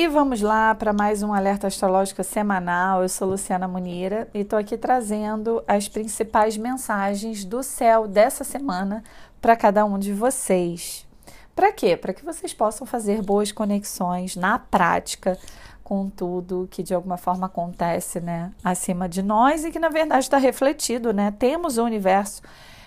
[0.00, 3.02] E vamos lá para mais um alerta astrológico semanal.
[3.02, 9.02] Eu sou Luciana Munira e estou aqui trazendo as principais mensagens do céu dessa semana
[9.40, 11.04] para cada um de vocês.
[11.52, 11.96] Para quê?
[11.96, 15.36] Para que vocês possam fazer boas conexões na prática
[15.82, 20.26] com tudo que de alguma forma acontece, né, acima de nós e que na verdade
[20.26, 21.34] está refletido, né?
[21.36, 22.40] Temos o universo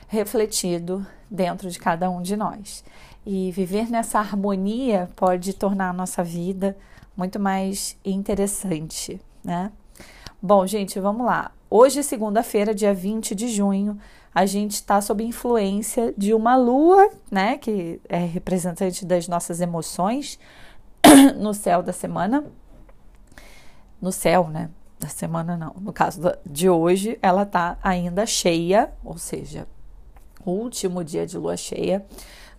[0.08, 2.86] refletido dentro de cada um de nós.
[3.26, 6.78] E viver nessa harmonia pode tornar a nossa vida
[7.22, 9.72] muito mais interessante, né?
[10.42, 11.52] Bom, gente, vamos lá.
[11.70, 13.96] Hoje, segunda-feira, dia 20 de junho,
[14.34, 20.40] a gente está sob influência de uma lua, né, que é representante das nossas emoções
[21.38, 22.44] no céu da semana.
[24.02, 24.72] No céu, né?
[25.00, 25.76] Da semana não.
[25.80, 29.68] No caso de hoje, ela tá ainda cheia, ou seja,
[30.44, 32.04] último dia de lua cheia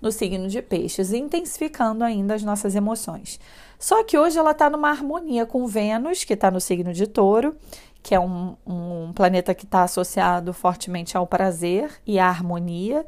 [0.01, 3.38] no signo de Peixes, intensificando ainda as nossas emoções.
[3.82, 7.56] Só que hoje ela está numa harmonia com Vênus, que está no signo de Touro,
[8.01, 13.04] que é um, um planeta que está associado fortemente ao prazer e à harmonia,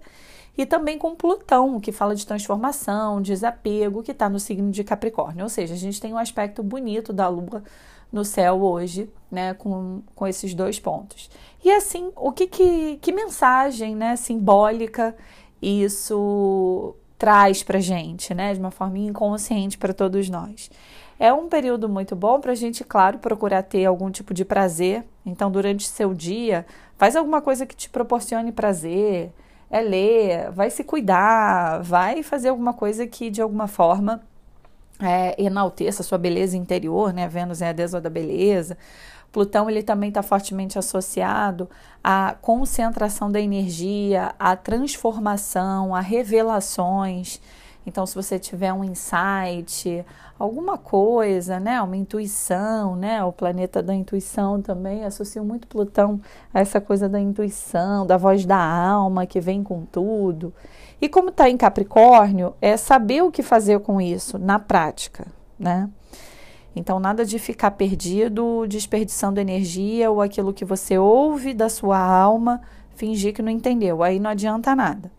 [0.59, 5.45] e também com Plutão, que fala de transformação, desapego, que está no signo de Capricórnio.
[5.45, 7.63] Ou seja, a gente tem um aspecto bonito da Lua
[8.13, 11.31] no céu hoje, né, com, com esses dois pontos.
[11.65, 15.15] E assim, o que, que, que mensagem né, simbólica
[15.63, 20.71] isso traz para gente, né, de uma forma inconsciente para todos nós.
[21.19, 25.05] É um período muito bom para a gente, claro, procurar ter algum tipo de prazer.
[25.25, 29.33] Então, durante seu dia, faz alguma coisa que te proporcione prazer.
[29.71, 34.23] É ler, vai se cuidar, vai fazer alguma coisa que de alguma forma
[35.01, 37.27] é, enalteça sua beleza interior, né?
[37.29, 38.77] Vênus é a deusa da beleza.
[39.35, 41.69] Plutão ele também está fortemente associado
[42.05, 47.41] à concentração da energia, à transformação, a revelações.
[47.85, 50.07] Então, se você tiver um insight,
[50.39, 56.21] alguma coisa, né, uma intuição, né, o planeta da intuição também associa muito Plutão
[56.55, 60.55] a essa coisa da intuição, da voz da alma que vem com tudo.
[61.01, 65.27] E como está em Capricórnio, é saber o que fazer com isso na prática,
[65.59, 65.91] né?
[66.77, 72.61] Então, nada de ficar perdido, desperdiçando energia ou aquilo que você ouve da sua alma,
[72.97, 74.03] fingir que não entendeu.
[74.03, 75.11] Aí não adianta nada.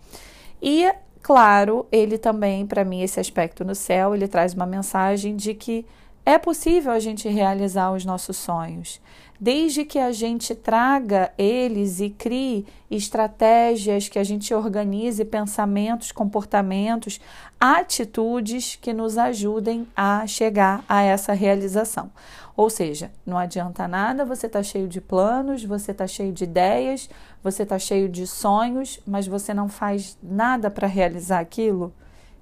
[0.61, 5.53] E, claro, ele também, para mim, esse aspecto no céu, ele traz uma mensagem de
[5.53, 5.85] que
[6.25, 8.99] é possível a gente realizar os nossos sonhos,
[9.39, 17.19] desde que a gente traga eles e crie estratégias, que a gente organize pensamentos, comportamentos,
[17.59, 22.11] atitudes que nos ajudem a chegar a essa realização.
[22.55, 27.09] Ou seja, não adianta nada você tá cheio de planos, você está cheio de ideias,
[27.43, 31.93] você está cheio de sonhos, mas você não faz nada para realizar aquilo.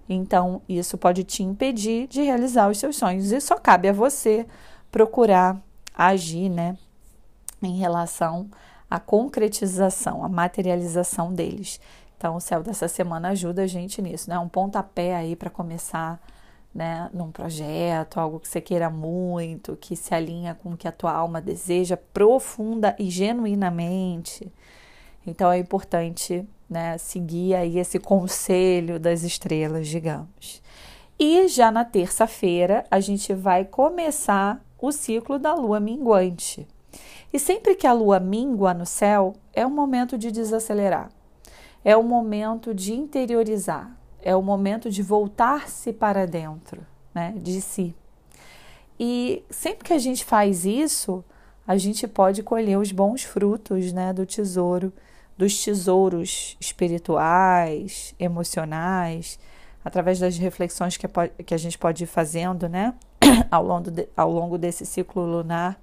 [0.08, 3.32] Então, isso pode te impedir de realizar os seus sonhos.
[3.32, 4.46] E só cabe a você
[4.92, 5.60] procurar
[5.96, 6.78] agir, né,
[7.66, 8.50] em relação
[8.90, 11.80] à concretização, à materialização deles.
[12.18, 14.40] Então, o céu dessa semana ajuda a gente nisso, né?
[14.40, 16.22] Um pontapé aí para começar,
[16.74, 20.92] né, num projeto, algo que você queira muito, que se alinha com o que a
[20.92, 24.52] tua alma deseja profunda e genuinamente.
[25.28, 30.62] Então, é importante né, seguir aí esse conselho das estrelas, digamos.
[31.20, 36.68] E já na terça-feira a gente vai começar o ciclo da lua minguante.
[37.34, 41.10] E sempre que a lua mingua no céu, é um momento de desacelerar,
[41.84, 47.96] é um momento de interiorizar, é o momento de voltar-se para dentro, né, de si.
[49.00, 51.26] E sempre que a gente faz isso,
[51.68, 54.94] a gente pode colher os bons frutos, né, do tesouro
[55.38, 59.40] dos tesouros espirituais, emocionais,
[59.84, 62.94] através das reflexões que a, que a gente pode ir fazendo, né,
[63.50, 65.80] ao longo, de, ao longo desse ciclo lunar.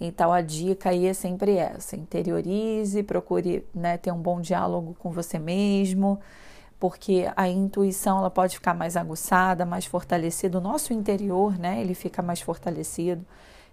[0.00, 5.10] Então a dica aí é sempre essa: interiorize, procure né, ter um bom diálogo com
[5.10, 6.20] você mesmo,
[6.78, 10.58] porque a intuição ela pode ficar mais aguçada, mais fortalecida.
[10.58, 13.24] O nosso interior, né, ele fica mais fortalecido.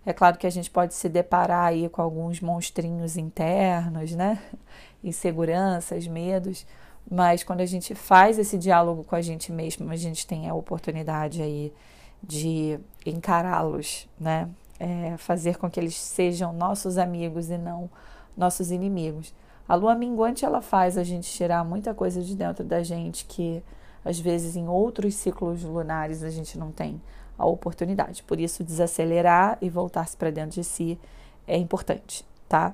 [0.06, 4.42] É claro que a gente pode se deparar aí com alguns monstrinhos internos, né?
[5.04, 6.66] Inseguranças, medos,
[7.10, 10.54] mas quando a gente faz esse diálogo com a gente mesmo, a gente tem a
[10.54, 11.74] oportunidade aí
[12.24, 14.50] de encará-los, né?
[14.84, 17.88] É, fazer com que eles sejam nossos amigos e não
[18.36, 19.32] nossos inimigos.
[19.70, 23.64] A lua minguante ela faz a gente tirar muita coisa de dentro da gente que
[24.04, 27.00] às vezes em outros ciclos lunares a gente não tem
[27.38, 28.24] a oportunidade.
[28.24, 31.00] Por isso, desacelerar e voltar-se para dentro de si
[31.48, 32.74] é importante, tá?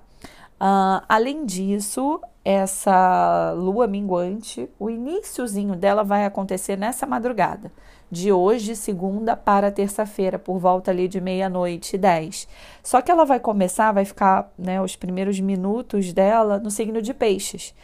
[0.60, 7.72] Uh, além disso, essa lua minguante, o iníciozinho dela vai acontecer nessa madrugada,
[8.10, 12.48] de hoje, segunda, para terça-feira, por volta ali de meia-noite e dez.
[12.82, 17.14] Só que ela vai começar, vai ficar né, os primeiros minutos dela no signo de
[17.14, 17.76] peixes.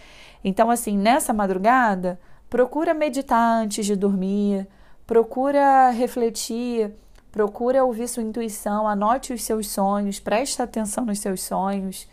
[0.43, 4.67] Então, assim, nessa madrugada, procura meditar antes de dormir,
[5.05, 6.91] procura refletir,
[7.31, 12.07] procura ouvir sua intuição, anote os seus sonhos, preste atenção nos seus sonhos,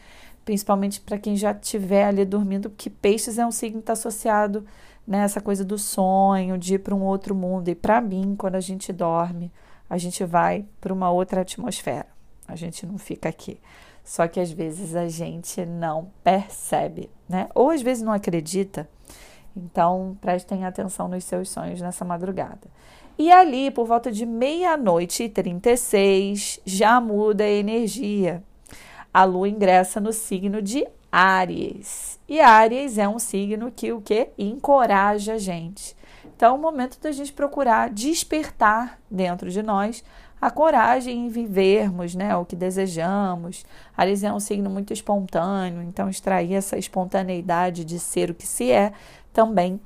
[0.44, 4.64] principalmente para quem já estiver ali dormindo, porque peixes é um signo que está associado
[5.10, 7.68] né, coisa do sonho, de ir para um outro mundo.
[7.68, 9.52] E para mim, quando a gente dorme,
[9.88, 12.06] a gente vai para uma outra atmosfera.
[12.46, 13.60] A gente não fica aqui.
[14.04, 17.48] Só que às vezes a gente não percebe, né?
[17.56, 18.88] Ou às vezes não acredita.
[19.56, 22.70] Então, prestem atenção nos seus sonhos nessa madrugada.
[23.18, 28.44] E ali, por volta de meia-noite e 36, já muda a energia.
[29.12, 32.18] A lua ingressa no signo de Áries.
[32.28, 35.96] E Áries é um signo que o que encoraja a gente.
[36.36, 40.02] Então, é o momento da gente procurar despertar dentro de nós
[40.40, 43.64] a coragem em vivermos né, o que desejamos.
[43.94, 48.70] Ares é um signo muito espontâneo, então extrair essa espontaneidade de ser o que se
[48.70, 48.92] é
[49.32, 49.78] também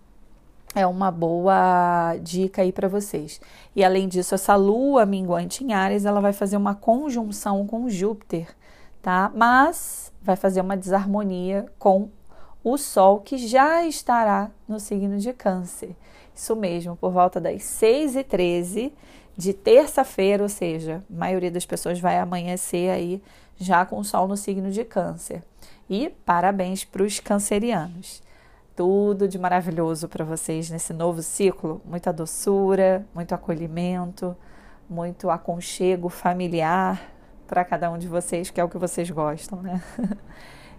[0.76, 3.40] é uma boa dica aí para vocês.
[3.74, 8.48] E além disso, essa lua minguante em Ares, ela vai fazer uma conjunção com Júpiter,
[9.00, 9.30] tá?
[9.34, 12.08] Mas vai fazer uma desarmonia com
[12.64, 15.94] o Sol, que já estará no signo de Câncer.
[16.34, 18.92] Isso mesmo, por volta das 6 e 13
[19.36, 23.22] de terça-feira, ou seja, a maioria das pessoas vai amanhecer aí
[23.58, 25.42] já com o Sol no signo de Câncer.
[25.90, 28.22] E parabéns para os cancerianos.
[28.74, 31.82] Tudo de maravilhoso para vocês nesse novo ciclo.
[31.84, 34.34] Muita doçura, muito acolhimento,
[34.88, 37.13] muito aconchego familiar
[37.46, 39.82] para cada um de vocês, que é o que vocês gostam, né?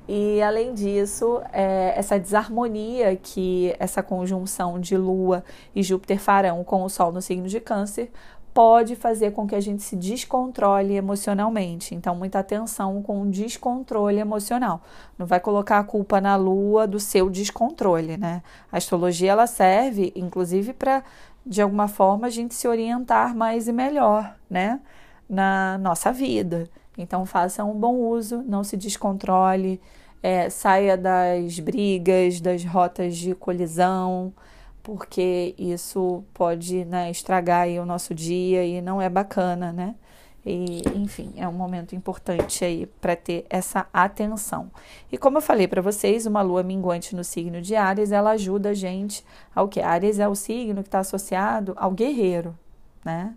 [0.07, 6.83] E além disso, é, essa desarmonia que essa conjunção de Lua e Júpiter farão com
[6.83, 8.11] o Sol no signo de Câncer
[8.53, 11.93] pode fazer com que a gente se descontrole emocionalmente.
[11.93, 14.81] Então, muita atenção com o descontrole emocional.
[15.17, 18.43] Não vai colocar a culpa na lua do seu descontrole, né?
[18.71, 21.03] A astrologia ela serve, inclusive, para
[21.45, 24.79] de alguma forma a gente se orientar mais e melhor, né,
[25.29, 26.69] na nossa vida.
[26.97, 29.81] Então, faça um bom uso, não se descontrole,
[30.23, 34.33] é, saia das brigas, das rotas de colisão
[34.85, 39.95] porque isso pode né, estragar o nosso dia e não é bacana, né?
[40.45, 44.69] E, enfim, é um momento importante aí para ter essa atenção.
[45.11, 48.69] E como eu falei para vocês, uma lua minguante no signo de Ares, ela ajuda
[48.69, 49.25] a gente
[49.55, 49.81] ao que?
[49.81, 52.55] Ares é o signo que está associado ao guerreiro,
[53.03, 53.33] né?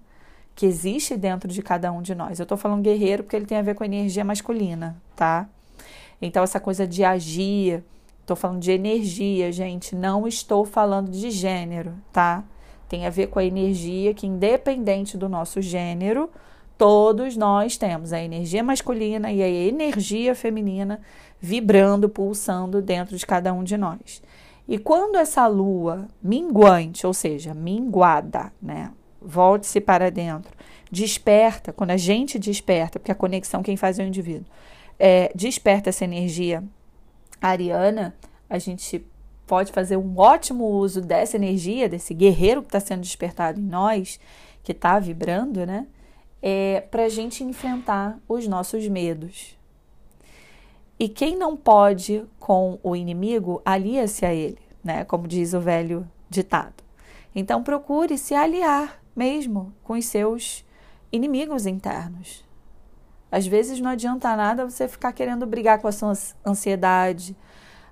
[0.58, 2.38] Que existe dentro de cada um de nós.
[2.38, 5.48] Eu estou falando guerreiro porque ele tem a ver com a energia masculina, tá?
[6.20, 7.84] Então, essa coisa de agir,
[8.28, 12.44] Estou falando de energia, gente, não estou falando de gênero, tá?
[12.86, 16.28] Tem a ver com a energia que, independente do nosso gênero,
[16.76, 21.00] todos nós temos a energia masculina e a energia feminina
[21.40, 24.22] vibrando, pulsando dentro de cada um de nós.
[24.68, 28.90] E quando essa lua minguante, ou seja, minguada, né?
[29.20, 30.52] Volte-se para dentro,
[30.90, 34.46] desperta, quando a gente desperta, porque a conexão quem faz é o indivíduo,
[34.98, 36.62] é, desperta essa energia
[37.40, 38.14] ariana,
[38.48, 39.04] a gente
[39.46, 44.20] pode fazer um ótimo uso dessa energia, desse guerreiro que está sendo despertado em nós,
[44.62, 45.86] que está vibrando, né?
[46.40, 49.56] É, para a gente enfrentar os nossos medos.
[50.98, 55.04] E quem não pode com o inimigo, alia-se a ele, né?
[55.04, 56.84] Como diz o velho ditado.
[57.34, 60.64] Então procure se aliar mesmo com os seus
[61.10, 62.44] inimigos internos.
[63.30, 66.12] Às vezes não adianta nada você ficar querendo brigar com a sua
[66.46, 67.36] ansiedade.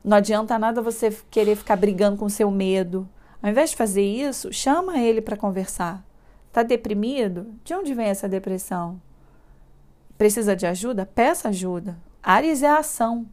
[0.05, 3.09] Não adianta nada você querer ficar brigando com o seu medo.
[3.43, 6.07] Ao invés de fazer isso, chama ele para conversar.
[6.47, 7.55] Está deprimido?
[7.65, 9.03] De onde vem essa depressão?
[10.17, 11.05] Precisa de ajuda?
[11.05, 11.99] Peça ajuda.
[12.23, 13.27] Ares é a ação.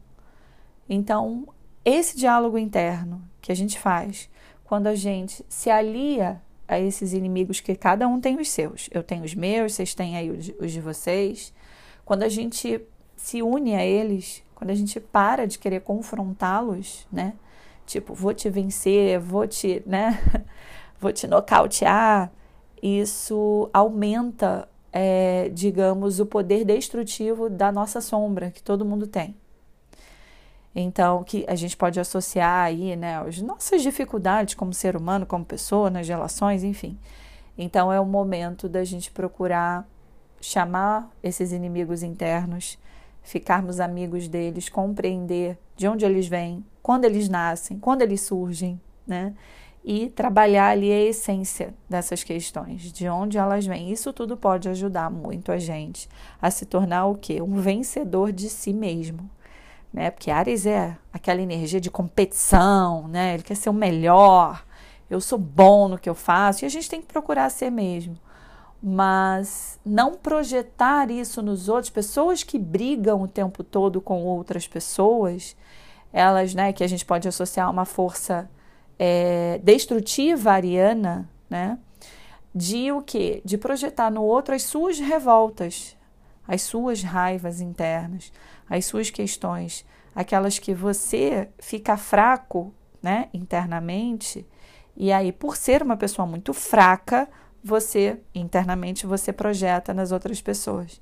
[0.88, 1.48] Então,
[1.84, 4.28] esse diálogo interno que a gente faz
[4.64, 6.42] quando a gente se alia
[6.74, 8.88] a esses inimigos que cada um tem os seus.
[8.92, 11.52] Eu tenho os meus, vocês têm aí os de vocês.
[12.04, 12.80] Quando a gente
[13.16, 17.34] se une a eles, quando a gente para de querer confrontá-los, né?
[17.86, 20.18] Tipo, vou te vencer, vou te, né?
[20.98, 22.30] vou te nocautear.
[22.82, 29.34] Isso aumenta, é, digamos, o poder destrutivo da nossa sombra, que todo mundo tem.
[30.74, 35.44] Então, que a gente pode associar aí, né, as nossas dificuldades como ser humano, como
[35.44, 36.98] pessoa, nas relações, enfim.
[37.56, 39.88] Então, é o momento da gente procurar
[40.40, 42.78] chamar esses inimigos internos,
[43.22, 49.32] ficarmos amigos deles, compreender de onde eles vêm, quando eles nascem, quando eles surgem, né?
[49.84, 53.92] e trabalhar ali a essência dessas questões, de onde elas vêm.
[53.92, 56.08] Isso tudo pode ajudar muito a gente
[56.40, 57.42] a se tornar o quê?
[57.42, 59.28] Um vencedor de si mesmo.
[59.94, 60.10] Né?
[60.10, 63.34] Porque Ares é aquela energia de competição, né?
[63.34, 64.66] Ele quer ser o melhor.
[65.08, 68.18] Eu sou bom no que eu faço e a gente tem que procurar ser mesmo.
[68.82, 75.56] Mas não projetar isso nos outros, pessoas que brigam o tempo todo com outras pessoas,
[76.12, 78.50] elas, né, que a gente pode associar uma força
[78.98, 81.78] é, destrutiva ariana, né?
[82.52, 83.40] De o quê?
[83.44, 85.96] De projetar no outro as suas revoltas,
[86.46, 88.32] as suas raivas internas,
[88.68, 89.84] as suas questões,
[90.14, 92.72] aquelas que você fica fraco,
[93.02, 94.46] né, internamente,
[94.96, 97.28] e aí por ser uma pessoa muito fraca,
[97.62, 101.00] você internamente você projeta nas outras pessoas.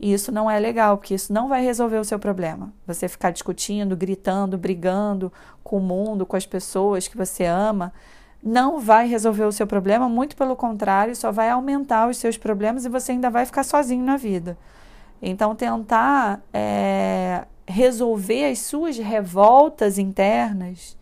[0.00, 2.72] E isso não é legal, porque isso não vai resolver o seu problema.
[2.86, 5.32] Você ficar discutindo, gritando, brigando
[5.64, 7.92] com o mundo, com as pessoas que você ama,
[8.42, 12.84] não vai resolver o seu problema, muito pelo contrário, só vai aumentar os seus problemas
[12.84, 14.56] e você ainda vai ficar sozinho na vida.
[15.20, 20.96] Então, tentar é, resolver as suas revoltas internas,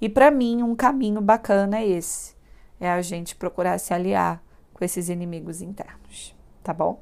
[0.00, 2.34] e para mim, um caminho bacana é esse:
[2.80, 7.00] é a gente procurar se aliar com esses inimigos internos, tá bom?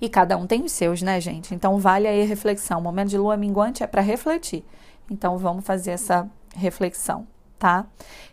[0.00, 1.54] E cada um tem os seus, né, gente?
[1.54, 2.80] Então vale aí a reflexão.
[2.80, 4.64] O momento de lua minguante é para refletir.
[5.08, 7.24] Então vamos fazer essa reflexão,
[7.56, 7.86] tá?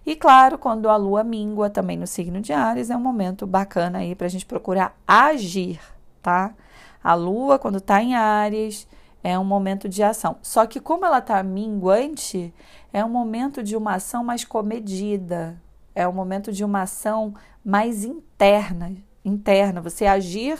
[0.03, 3.99] E claro, quando a lua mingua também no signo de Ares, é um momento bacana
[3.99, 5.79] aí para a gente procurar agir,
[6.23, 6.55] tá?
[7.03, 8.87] A lua, quando está em Ares,
[9.23, 10.37] é um momento de ação.
[10.41, 12.53] Só que como ela está minguante,
[12.91, 15.61] é um momento de uma ação mais comedida,
[15.93, 20.57] é um momento de uma ação mais interna, interna, você agir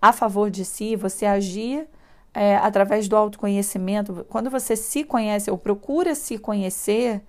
[0.00, 1.88] a favor de si, você agir
[2.34, 4.26] é, através do autoconhecimento.
[4.28, 7.22] Quando você se conhece ou procura se conhecer,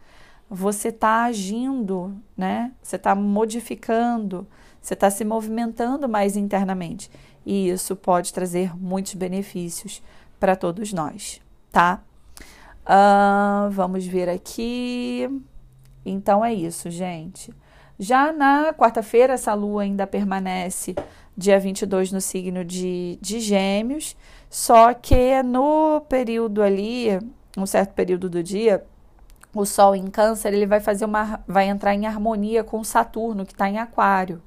[0.50, 2.74] você está agindo, né?
[2.82, 4.48] Você está modificando,
[4.82, 7.10] você está se movimentando mais internamente.
[7.50, 10.04] E isso pode trazer muitos benefícios
[10.38, 11.39] para todos nós,
[11.72, 12.04] tá?
[12.84, 15.30] Uh, vamos ver aqui.
[16.06, 17.54] Então é isso, gente.
[17.98, 20.94] Já na quarta-feira, essa lua ainda permanece
[21.38, 24.18] dia 22 no signo de, de Gêmeos,
[24.50, 27.18] só que no período ali,
[27.58, 28.84] um certo período do dia,
[29.54, 33.54] o Sol em Câncer ele vai fazer uma, vai entrar em harmonia com Saturno que
[33.54, 34.42] está em Aquário.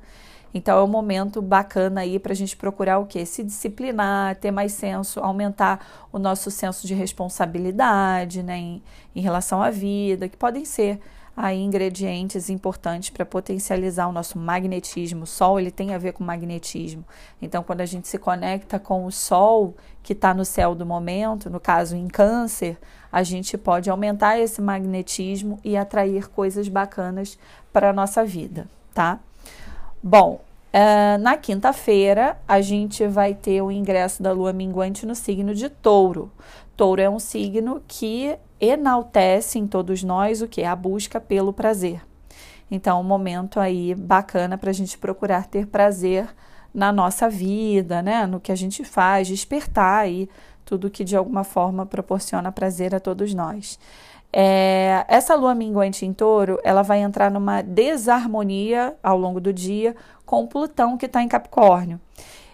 [0.52, 3.24] Então é um momento bacana aí para a gente procurar o que?
[3.24, 8.82] Se disciplinar, ter mais senso, aumentar o nosso senso de responsabilidade, né, em,
[9.14, 11.00] em relação à vida, que podem ser
[11.36, 15.22] aí ingredientes importantes para potencializar o nosso magnetismo.
[15.22, 17.04] O Sol ele tem a ver com magnetismo.
[17.40, 21.48] Então, quando a gente se conecta com o Sol que está no céu do momento,
[21.48, 22.76] no caso em Câncer,
[23.10, 27.38] a gente pode aumentar esse magnetismo e atrair coisas bacanas
[27.72, 29.18] para a nossa vida, tá?
[30.02, 30.40] Bom,
[30.72, 35.68] uh, na quinta-feira a gente vai ter o ingresso da Lua minguante no signo de
[35.68, 36.32] Touro.
[36.74, 40.64] Touro é um signo que enaltece em todos nós o que?
[40.64, 42.00] A busca pelo prazer.
[42.70, 46.26] Então, um momento aí bacana para a gente procurar ter prazer
[46.72, 48.26] na nossa vida, né?
[48.26, 50.30] No que a gente faz, despertar aí
[50.64, 53.78] tudo que de alguma forma proporciona prazer a todos nós.
[54.32, 59.96] É, essa lua minguante em touro, ela vai entrar numa desarmonia ao longo do dia
[60.24, 62.00] com Plutão que está em Capricórnio.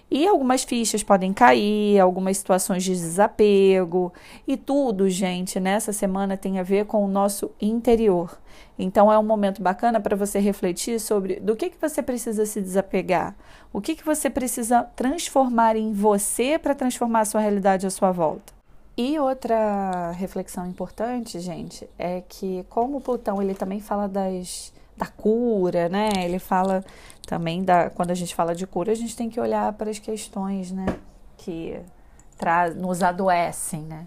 [0.09, 4.13] E algumas fichas podem cair, algumas situações de desapego,
[4.47, 8.39] e tudo, gente, nessa semana tem a ver com o nosso interior.
[8.79, 12.61] Então é um momento bacana para você refletir sobre do que, que você precisa se
[12.61, 13.35] desapegar,
[13.73, 18.13] o que, que você precisa transformar em você para transformar a sua realidade à sua
[18.13, 18.56] volta.
[18.97, 25.07] E outra reflexão importante, gente, é que como o Plutão ele também fala das da
[25.07, 26.09] cura, né?
[26.25, 26.83] Ele fala
[27.27, 29.99] também da quando a gente fala de cura, a gente tem que olhar para as
[29.99, 30.87] questões, né,
[31.37, 31.79] que
[32.39, 34.07] traz, nos adoecem, né?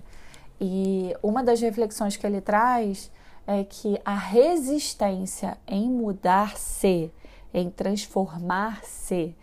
[0.60, 3.12] E uma das reflexões que ele traz
[3.46, 7.12] é que a resistência em mudar-se,
[7.54, 9.36] em transformar-se,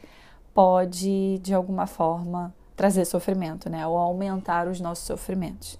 [0.52, 3.86] pode de alguma forma trazer sofrimento, né?
[3.86, 5.78] Ou aumentar os nossos sofrimentos.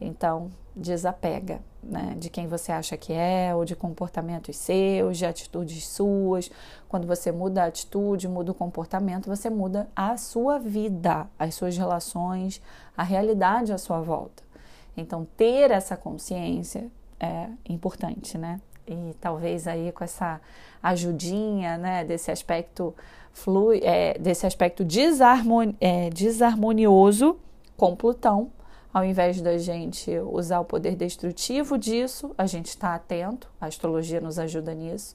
[0.00, 5.88] Então, desapega né, de quem você acha que é, ou de comportamentos seus, de atitudes
[5.88, 6.50] suas.
[6.88, 11.76] Quando você muda a atitude, muda o comportamento, você muda a sua vida, as suas
[11.76, 12.60] relações,
[12.96, 14.42] a realidade à sua volta.
[14.96, 18.60] Então, ter essa consciência é importante, né?
[18.86, 20.40] E talvez aí com essa
[20.82, 22.94] ajudinha, né, desse aspecto
[23.36, 27.38] flui, é, desse aspecto desarmoni é, desarmonioso
[27.76, 28.50] com Plutão,
[28.92, 34.22] ao invés da gente usar o poder destrutivo disso, a gente está atento, a astrologia
[34.22, 35.14] nos ajuda nisso,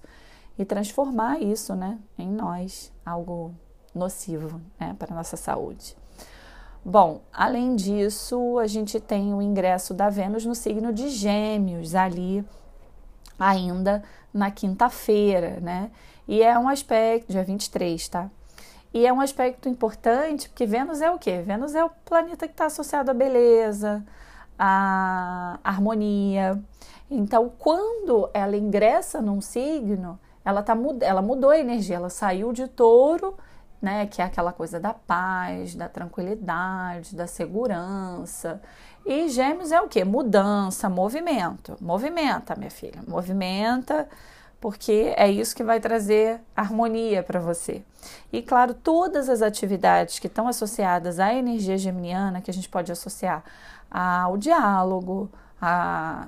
[0.55, 3.55] e transformar isso né, em nós, algo
[3.93, 5.97] nocivo né, para a nossa saúde.
[6.85, 12.45] Bom, além disso, a gente tem o ingresso da Vênus no signo de Gêmeos, ali
[13.39, 15.91] ainda na quinta-feira, né?
[16.27, 18.29] E é um aspecto, dia 23, tá?
[18.93, 21.41] E é um aspecto importante, porque Vênus é o quê?
[21.45, 24.03] Vênus é o planeta que está associado à beleza,
[24.59, 26.61] à harmonia.
[27.09, 32.67] Então, quando ela ingressa num signo, ela, tá, ela mudou a energia, ela saiu de
[32.67, 33.37] touro,
[33.81, 38.61] né, que é aquela coisa da paz, da tranquilidade, da segurança.
[39.05, 40.03] E gêmeos é o quê?
[40.03, 41.75] Mudança, movimento.
[41.81, 44.07] Movimenta, minha filha, movimenta
[44.61, 47.81] porque é isso que vai trazer harmonia para você.
[48.31, 52.91] E claro, todas as atividades que estão associadas à energia geminiana, que a gente pode
[52.91, 53.43] associar
[53.89, 55.29] ao diálogo,
[55.59, 56.27] à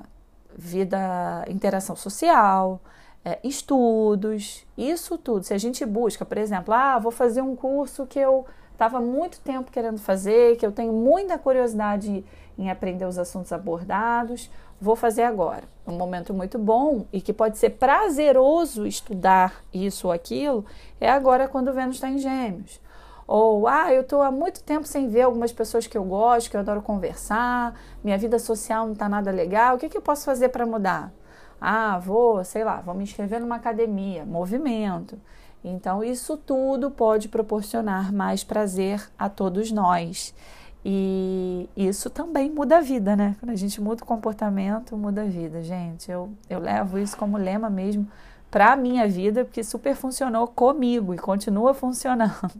[0.58, 2.82] vida, interação social,
[3.24, 5.44] é, estudos, isso tudo.
[5.44, 9.40] Se a gente busca, por exemplo, ah, vou fazer um curso que eu estava muito
[9.42, 12.26] tempo querendo fazer, que eu tenho muita curiosidade
[12.58, 15.64] em aprender os assuntos abordados, vou fazer agora.
[15.88, 20.66] Um momento muito bom e que pode ser prazeroso estudar isso ou aquilo
[21.00, 22.82] é agora quando o Vênus está em Gêmeos.
[23.26, 26.58] Ou, ah, eu estou há muito tempo sem ver algumas pessoas que eu gosto, que
[26.58, 30.26] eu adoro conversar, minha vida social não está nada legal, o que, que eu posso
[30.26, 31.12] fazer para mudar?
[31.60, 35.18] Ah, vou, sei lá, vou me inscrever numa academia, movimento.
[35.64, 40.36] Então, isso tudo pode proporcionar mais prazer a todos nós.
[40.86, 43.36] E isso também muda a vida, né?
[43.40, 46.12] Quando a gente muda o comportamento, muda a vida, gente.
[46.12, 48.08] Eu, eu levo isso como lema mesmo
[48.52, 52.52] para a minha vida, porque super funcionou comigo e continua funcionando.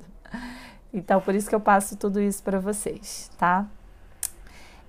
[0.94, 3.68] Então, por isso que eu passo tudo isso para vocês, tá?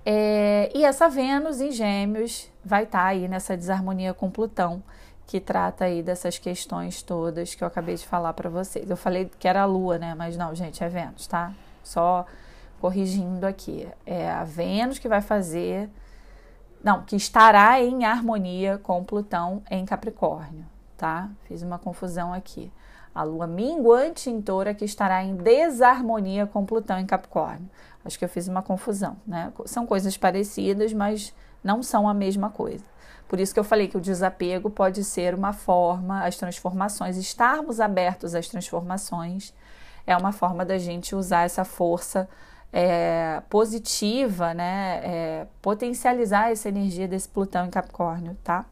[0.05, 4.81] É, e essa Vênus em Gêmeos vai estar tá aí nessa desarmonia com Plutão,
[5.27, 8.89] que trata aí dessas questões todas que eu acabei de falar para vocês.
[8.89, 10.13] Eu falei que era a Lua, né?
[10.15, 11.51] Mas não, gente, é Vênus, tá?
[11.83, 12.25] Só
[12.79, 13.87] corrigindo aqui.
[14.05, 15.89] É a Vênus que vai fazer.
[16.83, 21.29] Não, que estará em harmonia com Plutão em Capricórnio, tá?
[21.47, 22.71] Fiz uma confusão aqui.
[23.13, 27.69] A lua minguante em toura que estará em desarmonia com Plutão em Capricórnio.
[28.03, 29.51] Acho que eu fiz uma confusão, né?
[29.65, 31.33] São coisas parecidas, mas
[31.63, 32.83] não são a mesma coisa.
[33.27, 37.79] Por isso que eu falei que o desapego pode ser uma forma, as transformações, estarmos
[37.79, 39.51] abertos às transformações,
[40.05, 42.29] é uma forma da gente usar essa força
[42.77, 44.99] é, positiva, né?
[45.01, 48.65] É, potencializar essa energia desse Plutão em Capricórnio, tá?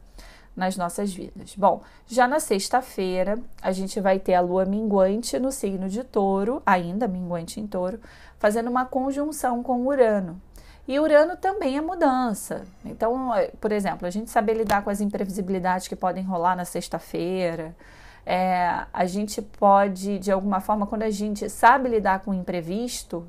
[0.53, 1.55] Nas nossas vidas.
[1.55, 6.61] Bom, já na sexta-feira, a gente vai ter a lua minguante no signo de touro,
[6.65, 7.97] ainda minguante em touro,
[8.37, 10.39] fazendo uma conjunção com Urano.
[10.85, 12.67] E Urano também é mudança.
[12.83, 16.65] Então, é, por exemplo, a gente saber lidar com as imprevisibilidades que podem rolar na
[16.65, 17.73] sexta-feira.
[18.25, 23.25] É, a gente pode, de alguma forma, quando a gente sabe lidar com o imprevisto,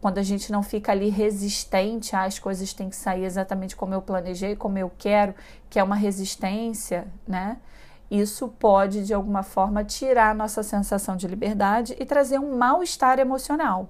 [0.00, 3.92] quando a gente não fica ali resistente, ah, as coisas têm que sair exatamente como
[3.92, 5.34] eu planejei, como eu quero,
[5.68, 7.58] que é uma resistência, né?
[8.10, 13.18] Isso pode, de alguma forma, tirar a nossa sensação de liberdade e trazer um mal-estar
[13.20, 13.88] emocional.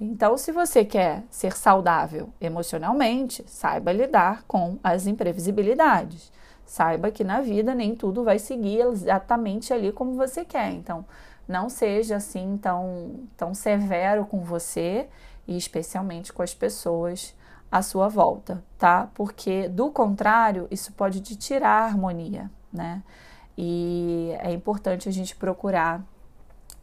[0.00, 6.32] Então, se você quer ser saudável emocionalmente, saiba lidar com as imprevisibilidades.
[6.66, 10.72] Saiba que na vida nem tudo vai seguir exatamente ali como você quer.
[10.72, 11.04] Então,
[11.46, 15.08] não seja assim tão, tão severo com você
[15.46, 17.34] e especialmente com as pessoas
[17.70, 19.08] à sua volta, tá?
[19.14, 23.02] Porque do contrário, isso pode te tirar a harmonia, né?
[23.56, 26.02] E é importante a gente procurar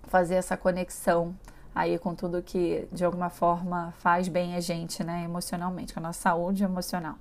[0.04, 1.36] fazer essa conexão
[1.74, 6.04] aí com tudo que de alguma forma faz bem a gente, né, emocionalmente, com a
[6.04, 7.16] nossa saúde emocional.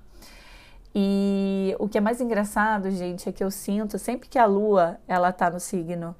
[0.95, 4.99] E o que é mais engraçado, gente, é que eu sinto sempre que a lua
[5.07, 6.15] ela tá no signo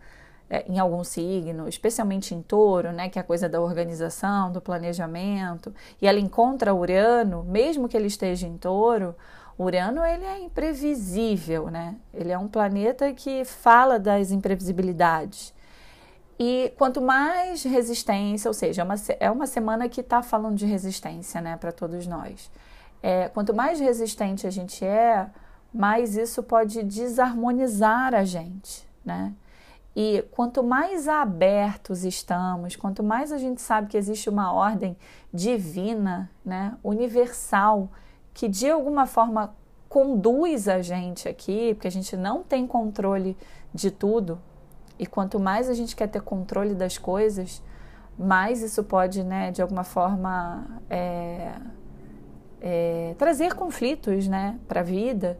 [0.50, 4.62] é, em algum signo, especialmente em touro, né, que é a coisa da organização, do
[4.62, 9.16] planejamento, e ela encontra Urano, mesmo que ele esteja em touro,
[9.58, 11.96] Urano ele é imprevisível, né?
[12.14, 15.54] Ele é um planeta que fala das imprevisibilidades.
[16.40, 20.66] E quanto mais resistência, ou seja, é uma, é uma semana que está falando de
[20.66, 22.52] resistência, né, para todos nós.
[23.02, 25.28] É, quanto mais resistente a gente é,
[25.74, 29.34] mais isso pode desarmonizar a gente, né?
[29.96, 34.98] E quanto mais abertos estamos, quanto mais a gente sabe que existe uma ordem
[35.32, 37.90] divina, né, universal,
[38.34, 39.56] que de alguma forma
[39.88, 43.38] conduz a gente aqui, porque a gente não tem controle
[43.72, 44.42] de tudo,
[44.98, 47.62] e quanto mais a gente quer ter controle das coisas,
[48.18, 51.54] mais isso pode, né, de alguma forma, é,
[52.62, 55.40] é, trazer conflitos, né, para a vida.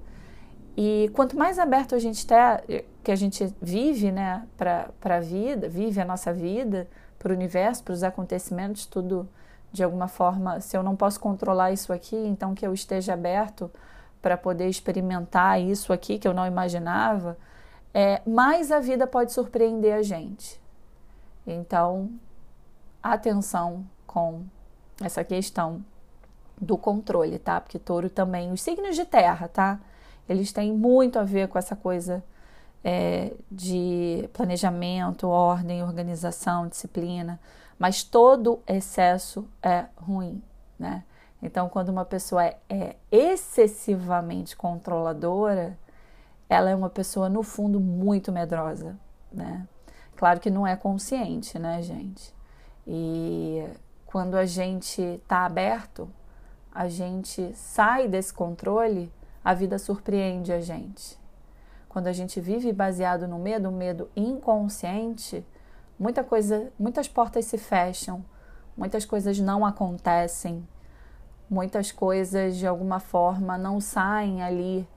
[0.75, 2.62] E quanto mais aberto a gente está,
[3.03, 6.88] que a gente vive, né, para a vida, vive a nossa vida,
[7.19, 9.29] para o universo, para os acontecimentos, tudo
[9.71, 13.71] de alguma forma, se eu não posso controlar isso aqui, então que eu esteja aberto
[14.21, 17.38] para poder experimentar isso aqui que eu não imaginava,
[17.93, 20.62] é, mais a vida pode surpreender a gente.
[21.45, 22.09] Então,
[23.01, 24.43] atenção com
[25.01, 25.83] essa questão
[26.59, 27.59] do controle, tá?
[27.59, 29.79] Porque touro também, os signos de terra, tá?
[30.27, 32.23] Eles têm muito a ver com essa coisa
[32.83, 37.39] é, de planejamento, ordem, organização, disciplina,
[37.79, 40.41] mas todo excesso é ruim,
[40.77, 41.03] né?
[41.41, 45.77] Então, quando uma pessoa é, é excessivamente controladora,
[46.47, 48.97] ela é uma pessoa, no fundo, muito medrosa,
[49.31, 49.67] né?
[50.15, 52.33] Claro que não é consciente, né, gente?
[52.88, 53.65] E
[54.05, 56.09] quando a gente está aberto,
[56.71, 59.12] a gente sai desse controle,
[59.43, 61.17] a vida surpreende a gente.
[61.89, 65.45] Quando a gente vive baseado no medo, um medo inconsciente,
[65.99, 68.23] muita coisa, muitas portas se fecham,
[68.75, 70.67] muitas coisas não acontecem,
[71.49, 74.88] muitas coisas de alguma forma não saem ali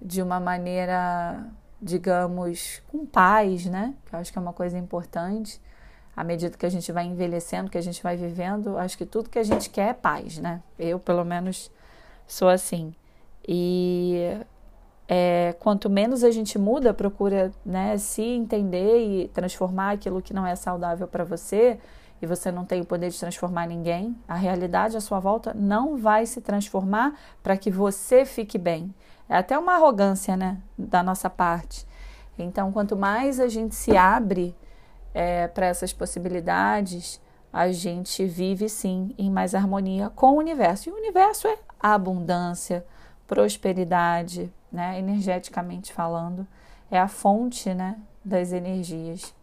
[0.00, 1.46] de uma maneira,
[1.80, 3.94] digamos, com paz, né?
[4.06, 5.60] Que eu acho que é uma coisa importante.
[6.16, 9.30] À medida que a gente vai envelhecendo, que a gente vai vivendo, acho que tudo
[9.30, 10.62] que a gente quer é paz, né?
[10.78, 11.70] Eu, pelo menos,
[12.26, 12.94] sou assim.
[13.46, 14.38] E
[15.08, 20.46] é, quanto menos a gente muda, procura né, se entender e transformar aquilo que não
[20.46, 21.78] é saudável para você,
[22.22, 25.96] e você não tem o poder de transformar ninguém, a realidade à sua volta não
[25.96, 28.94] vai se transformar para que você fique bem.
[29.28, 31.84] É até uma arrogância né, da nossa parte.
[32.38, 34.54] Então, quanto mais a gente se abre
[35.12, 37.20] é, para essas possibilidades,
[37.52, 40.88] a gente vive sim em mais harmonia com o universo.
[40.88, 42.86] E o universo é a abundância,
[43.32, 46.46] prosperidade, né, energeticamente falando,
[46.90, 49.34] é a fonte né, das energias.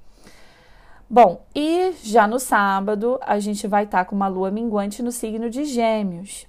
[1.10, 5.12] Bom, e já no sábado a gente vai estar tá com uma lua minguante no
[5.12, 6.46] signo de Gêmeos.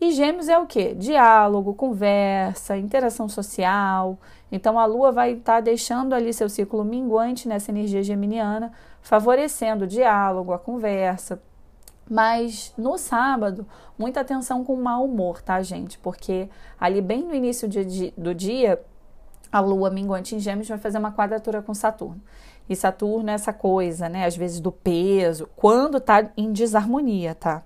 [0.00, 0.94] E Gêmeos é o que?
[0.94, 4.16] Diálogo, conversa, interação social.
[4.52, 8.70] Então a lua vai estar tá deixando ali seu ciclo minguante nessa energia geminiana,
[9.02, 11.42] favorecendo o diálogo, a conversa,
[12.08, 13.66] mas no sábado,
[13.98, 15.98] muita atenção com o mau humor, tá, gente?
[15.98, 17.68] Porque ali bem no início
[18.16, 18.80] do dia,
[19.50, 22.20] a lua minguante em Gêmeos vai fazer uma quadratura com Saturno.
[22.68, 24.24] E Saturno é essa coisa, né?
[24.24, 27.62] Às vezes do peso, quando tá em desarmonia, tá?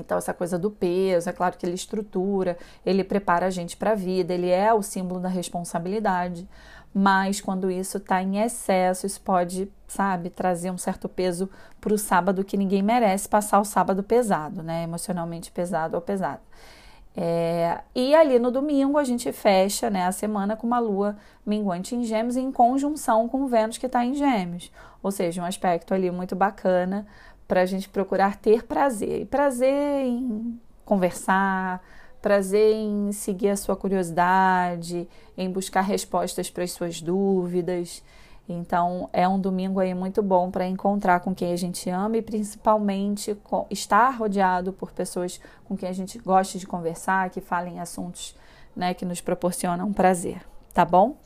[0.00, 3.92] Então, essa coisa do peso, é claro que ele estrutura, ele prepara a gente para
[3.92, 6.48] a vida, ele é o símbolo da responsabilidade
[6.94, 11.48] mas quando isso está em excesso, isso pode, sabe, trazer um certo peso
[11.80, 14.82] para o sábado que ninguém merece passar o sábado pesado, né?
[14.82, 16.42] Emocionalmente pesado ou pesado.
[17.14, 21.94] É, e ali no domingo a gente fecha né, a semana com uma lua minguante
[21.94, 24.70] em gêmeos em conjunção com o Vênus que está em gêmeos.
[25.02, 27.06] Ou seja, um aspecto ali muito bacana
[27.52, 29.20] para a gente procurar ter prazer.
[29.20, 31.84] E prazer em conversar,
[32.22, 38.02] prazer em seguir a sua curiosidade, em buscar respostas para as suas dúvidas.
[38.48, 42.22] Então, é um domingo aí muito bom para encontrar com quem a gente ama e
[42.22, 43.36] principalmente
[43.68, 48.34] estar rodeado por pessoas com quem a gente gosta de conversar, que falem assuntos
[48.74, 50.40] né, que nos proporcionam prazer,
[50.72, 51.18] tá bom?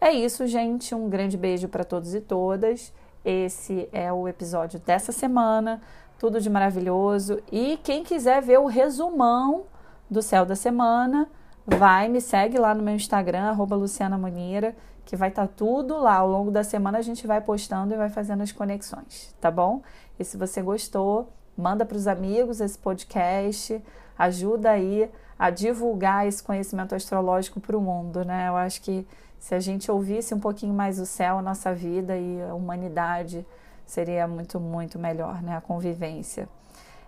[0.00, 0.94] É isso, gente.
[0.94, 2.92] Um grande beijo para todos e todas.
[3.24, 5.80] Esse é o episódio dessa semana.
[6.18, 7.40] Tudo de maravilhoso.
[7.50, 9.64] E quem quiser ver o resumão
[10.10, 11.26] do céu da semana,
[11.66, 15.96] vai, me segue lá no meu Instagram, arroba Luciana Munira, que vai estar tá tudo
[15.98, 16.16] lá.
[16.16, 19.82] Ao longo da semana a gente vai postando e vai fazendo as conexões, tá bom?
[20.18, 23.82] E se você gostou, manda para os amigos esse podcast,
[24.18, 28.48] ajuda aí a divulgar esse conhecimento astrológico para o mundo, né?
[28.48, 29.06] Eu acho que
[29.44, 33.46] se a gente ouvisse um pouquinho mais o céu, a nossa vida e a humanidade,
[33.84, 35.54] seria muito, muito melhor, né?
[35.54, 36.48] A convivência.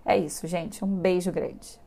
[0.05, 0.85] É isso, gente.
[0.85, 1.81] Um beijo grande.